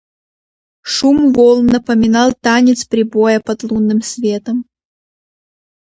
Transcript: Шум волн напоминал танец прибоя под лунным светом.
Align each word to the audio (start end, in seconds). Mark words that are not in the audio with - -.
Шум 0.93 1.17
волн 1.35 1.65
напоминал 1.75 2.29
танец 2.45 2.79
прибоя 2.91 3.39
под 3.47 3.59
лунным 3.67 3.99
светом. 4.11 4.57